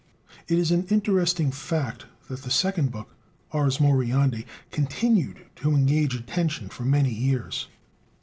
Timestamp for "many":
6.85-7.13